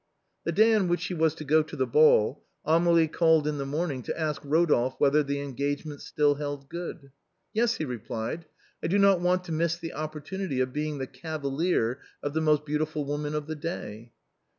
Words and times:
The 0.45 0.51
day 0.51 0.73
on 0.73 0.87
which 0.87 1.01
she 1.01 1.13
was 1.13 1.35
to 1.35 1.43
go 1.43 1.61
to 1.61 1.75
the 1.75 1.85
ball 1.85 2.43
Amélie 2.65 3.13
called 3.13 3.45
in 3.45 3.59
the 3.59 3.67
morning 3.67 4.01
to 4.01 4.19
ask 4.19 4.41
Rodolphe 4.43 4.95
whether 4.97 5.21
the 5.21 5.39
engagement 5.41 6.01
still 6.01 6.33
held 6.33 6.69
good." 6.69 7.11
Yes," 7.53 7.75
he 7.75 7.85
replied," 7.85 8.45
I 8.83 8.87
do 8.87 8.97
not 8.97 9.19
want 9.19 9.43
to 9.43 9.51
miss 9.51 9.77
the 9.77 9.93
oppor 9.95 10.25
tunity 10.25 10.59
of 10.59 10.73
being 10.73 10.97
the 10.97 11.05
cavalier 11.05 11.99
of 12.23 12.33
the 12.33 12.41
most 12.41 12.65
beautiful 12.65 13.05
woman 13.05 13.35
of 13.35 13.45
the 13.45 13.55
day." 13.55 14.11